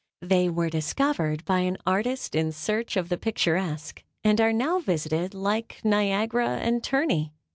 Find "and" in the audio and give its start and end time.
4.23-4.41, 6.57-6.81